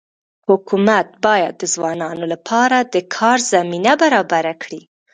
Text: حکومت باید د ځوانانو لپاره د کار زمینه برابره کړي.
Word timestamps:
حکومت 0.47 1.07
باید 1.25 1.53
د 1.57 1.63
ځوانانو 1.73 2.25
لپاره 2.33 2.77
د 2.93 2.95
کار 3.15 3.39
زمینه 3.53 3.93
برابره 4.03 4.53
کړي. 4.63 4.81